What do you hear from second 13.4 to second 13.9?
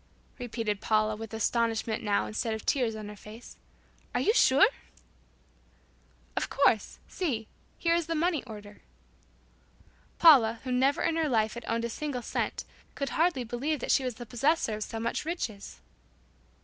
believe